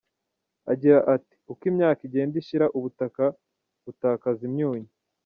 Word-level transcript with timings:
Agira 0.71 0.97
ati 1.15 1.35
“Uko 1.51 1.63
imyaka 1.71 2.01
igenda 2.07 2.35
ishira, 2.41 2.65
ubutaka 2.77 3.23
butakaza 3.83 4.41
imyunyu. 4.49 4.91